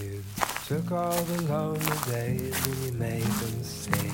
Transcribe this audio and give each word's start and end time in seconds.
You 0.00 0.24
took 0.66 0.90
all 0.90 1.12
the 1.12 1.42
lonely 1.42 1.78
days 2.10 2.66
and 2.66 2.76
you 2.84 2.92
made 2.98 3.22
them 3.22 3.62
sing. 3.62 4.12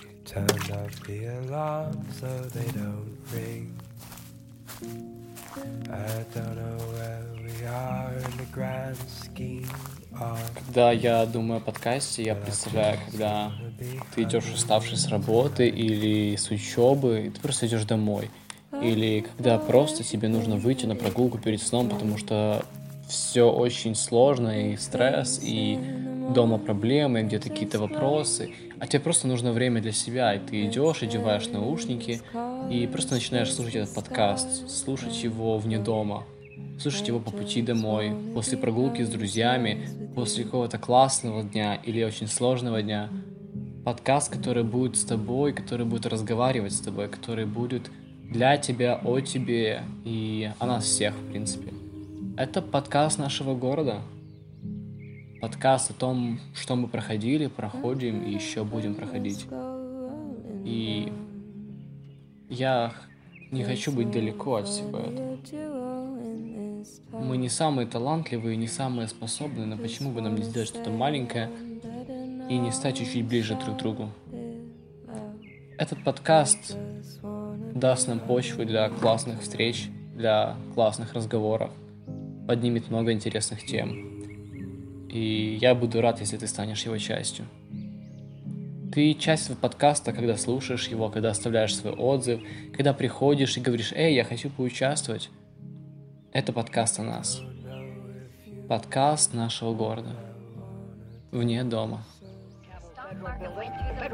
You 0.00 0.08
turned 0.24 0.70
off 0.70 1.02
the 1.06 1.26
alarm 1.26 2.06
so 2.18 2.26
they 2.54 2.70
don't 2.72 3.18
ring. 3.34 3.78
I 5.90 6.24
don't 6.34 6.56
know 6.56 6.78
where 6.94 7.22
we 7.36 7.66
are 7.66 8.14
in 8.14 8.36
the 8.38 8.46
grand 8.50 8.96
scheme 9.08 9.68
Когда 10.54 10.92
я 10.92 11.26
думаю 11.26 11.58
о 11.58 11.60
подкасте, 11.60 12.22
я 12.22 12.34
представляю, 12.34 12.98
когда 13.10 13.52
ты 14.14 14.22
идешь 14.22 14.50
уставший 14.54 14.96
с 14.96 15.08
работы 15.08 15.68
или 15.68 16.36
с 16.36 16.50
учебы, 16.50 17.26
и 17.26 17.30
ты 17.30 17.40
просто 17.40 17.66
идешь 17.66 17.84
домой. 17.84 18.30
Или 18.80 19.20
когда 19.20 19.58
просто 19.58 20.02
тебе 20.02 20.28
нужно 20.28 20.56
выйти 20.56 20.86
на 20.86 20.96
прогулку 20.96 21.36
перед 21.36 21.60
сном, 21.60 21.90
потому 21.90 22.16
что 22.16 22.64
все 23.08 23.50
очень 23.50 23.94
сложно, 23.94 24.72
и 24.72 24.76
стресс, 24.76 25.40
и 25.42 25.78
дома 26.34 26.58
проблемы, 26.58 27.22
где-то 27.22 27.50
какие-то 27.50 27.78
вопросы, 27.78 28.50
а 28.80 28.86
тебе 28.86 29.00
просто 29.00 29.26
нужно 29.26 29.52
время 29.52 29.80
для 29.80 29.92
себя, 29.92 30.34
и 30.34 30.38
ты 30.38 30.64
идешь, 30.66 31.02
одеваешь 31.02 31.48
наушники, 31.48 32.22
и 32.70 32.86
просто 32.86 33.14
начинаешь 33.14 33.52
слушать 33.52 33.76
этот 33.76 33.94
подкаст, 33.94 34.68
слушать 34.70 35.22
его 35.22 35.58
вне 35.58 35.78
дома, 35.78 36.24
слушать 36.78 37.08
его 37.08 37.20
по 37.20 37.30
пути 37.30 37.62
домой, 37.62 38.12
после 38.34 38.56
прогулки 38.58 39.02
с 39.02 39.08
друзьями, 39.08 39.88
после 40.14 40.44
какого-то 40.44 40.78
классного 40.78 41.42
дня 41.42 41.76
или 41.76 42.02
очень 42.02 42.26
сложного 42.26 42.82
дня. 42.82 43.10
Подкаст, 43.84 44.32
который 44.32 44.64
будет 44.64 44.96
с 44.96 45.04
тобой, 45.04 45.52
который 45.52 45.84
будет 45.84 46.06
разговаривать 46.06 46.72
с 46.72 46.80
тобой, 46.80 47.08
который 47.08 47.44
будет 47.44 47.90
для 48.22 48.56
тебя, 48.56 48.98
о 49.04 49.20
тебе 49.20 49.82
и 50.04 50.50
о 50.58 50.66
нас 50.66 50.84
всех, 50.84 51.14
в 51.14 51.30
принципе. 51.30 51.83
Это 52.36 52.60
подкаст 52.62 53.20
нашего 53.20 53.54
города. 53.54 54.02
Подкаст 55.40 55.92
о 55.92 55.94
том, 55.94 56.40
что 56.52 56.74
мы 56.74 56.88
проходили, 56.88 57.46
проходим 57.46 58.24
и 58.24 58.32
еще 58.32 58.64
будем 58.64 58.96
проходить. 58.96 59.46
И 60.64 61.12
я 62.48 62.92
не 63.52 63.62
хочу 63.62 63.92
быть 63.92 64.10
далеко 64.10 64.56
от 64.56 64.66
всего 64.66 64.98
этого. 64.98 65.36
Мы 67.12 67.36
не 67.36 67.48
самые 67.48 67.86
талантливые, 67.86 68.56
не 68.56 68.66
самые 68.66 69.06
способные, 69.06 69.66
но 69.66 69.76
почему 69.76 70.10
бы 70.10 70.20
нам 70.20 70.34
не 70.34 70.42
сделать 70.42 70.70
что-то 70.70 70.90
маленькое 70.90 71.48
и 72.50 72.58
не 72.58 72.72
стать 72.72 72.98
чуть-чуть 72.98 73.26
ближе 73.26 73.56
друг 73.64 73.76
к 73.76 73.78
другу? 73.78 74.08
Этот 75.78 76.02
подкаст 76.02 76.76
даст 77.74 78.08
нам 78.08 78.18
почву 78.18 78.64
для 78.64 78.88
классных 78.88 79.40
встреч, 79.42 79.88
для 80.16 80.56
классных 80.74 81.12
разговоров, 81.12 81.70
поднимет 82.46 82.90
много 82.90 83.12
интересных 83.12 83.64
тем. 83.64 85.08
И 85.08 85.58
я 85.60 85.74
буду 85.74 86.00
рад, 86.00 86.20
если 86.20 86.36
ты 86.36 86.46
станешь 86.46 86.84
его 86.84 86.98
частью. 86.98 87.46
Ты 88.92 89.14
часть 89.14 89.56
подкаста, 89.58 90.12
когда 90.12 90.36
слушаешь 90.36 90.88
его, 90.88 91.08
когда 91.08 91.30
оставляешь 91.30 91.76
свой 91.76 91.94
отзыв, 91.94 92.40
когда 92.76 92.92
приходишь 92.92 93.56
и 93.56 93.60
говоришь, 93.60 93.92
эй, 93.92 94.14
я 94.14 94.24
хочу 94.24 94.50
поучаствовать. 94.50 95.30
Это 96.32 96.52
подкаст 96.52 97.00
о 97.00 97.02
нас. 97.02 97.40
Подкаст 98.68 99.34
нашего 99.34 99.74
города. 99.74 100.16
Вне 101.32 101.64
дома. 101.64 102.04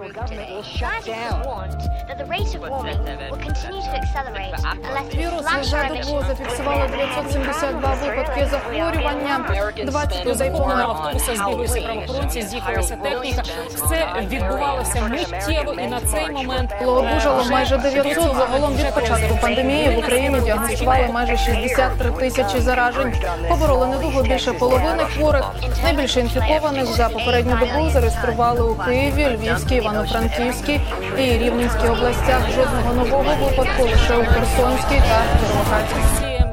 The 0.00 0.06
federal 0.06 0.26
government 0.26 0.50
will 0.50 0.62
shut 0.62 1.04
down. 1.04 1.44
warned 1.44 1.80
that 2.08 2.16
the 2.16 2.24
rate 2.24 2.54
of 2.54 2.62
warming 2.62 2.98
will 3.30 3.36
continue 3.36 3.82
to 3.82 3.96
accelerate 4.00 4.54
unless 4.56 5.14
Вірус 5.14 5.42
ВЗ-ДБО 5.42 5.90
emissions 5.90 6.26
зафіксувало 6.26 6.86
972 6.88 7.94
випадки 7.94 8.48
захворювання. 8.50 9.44
20 9.84 10.26
людей 10.26 10.50
померли. 10.50 10.82
автобуса 10.82 11.36
збіглися 11.36 11.80
правоохоронці, 11.80 12.42
з'їхалася 12.42 12.96
техніка. 12.96 13.42
Все 13.74 14.06
відбувалося 14.30 15.02
миттєво, 15.02 15.72
і 15.72 15.86
на 15.86 16.00
цей 16.00 16.30
момент 16.30 16.70
Благодужало 16.82 17.44
майже 17.50 17.78
900. 17.78 18.36
Загалом 18.36 18.76
від 18.76 18.94
початку 18.94 19.38
пандемії 19.42 19.90
в 19.90 19.98
Україні 19.98 20.40
діагностували 20.40 21.08
майже 21.12 21.36
63 21.36 22.10
тисячі 22.10 22.60
заражень. 22.60 23.14
Побороли 23.48 23.86
недугу 23.86 24.22
більше 24.22 24.52
половини 24.52 25.04
хворих. 25.04 25.44
Найбільше 25.82 26.20
інфікованих 26.20 26.84
за 26.84 27.08
попередню 27.08 27.56
добу 27.60 27.90
зареєстрували 27.90 28.60
у 28.60 28.74
Києві, 28.74 29.36
Львівській, 29.36 29.80
Івано-Франківській 29.89 30.79
і 31.17 31.37
Рівненській 31.37 31.87
областях. 31.87 32.51
Жодного 32.55 32.93
нового 32.93 33.49
випадку 33.49 33.83
лише 33.83 34.17
у 34.17 34.25
Херсонській 34.25 35.01
та 35.09 35.23
Кіровоградській. 35.39 36.45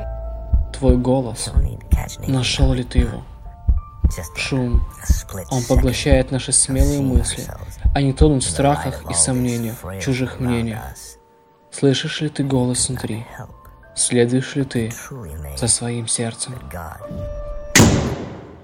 Твой 0.73 0.97
голос. 0.97 1.51
Нашел 2.29 2.73
ли 2.73 2.83
ты 2.83 3.01
его? 3.01 3.23
Шум. 4.37 4.83
Он 5.51 5.63
поглощает 5.63 6.33
наши 6.33 6.53
смелые 6.53 7.01
мысли. 7.01 7.45
Они 7.95 8.13
тонут 8.13 8.43
в 8.43 8.51
страхах 8.51 9.05
и 9.11 9.15
сомнениях, 9.15 9.77
чужих 10.01 10.41
мнениях. 10.41 10.83
Слышишь 11.71 12.21
ли 12.21 12.29
ты 12.29 12.45
голос 12.45 12.89
внутри? 12.89 13.27
Следуешь 13.95 14.57
ли 14.57 14.65
ты 14.65 14.93
за 15.57 15.69
своим 15.69 16.09
сердцем? 16.09 16.55
God 16.71 17.26